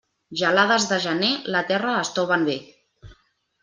[0.39, 2.61] Gelades de gener, la terra estoven bé.